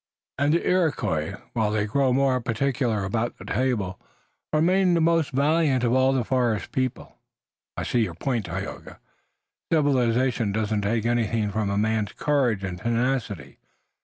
[0.39, 4.01] "And the Iroquois, while they grow more particular about the table,
[4.51, 7.19] remain the most valiant of all the forest people.
[7.77, 8.99] I see your point, Tayoga.
[9.71, 13.59] Civilization doesn't take anything from a man's courage and tenacity.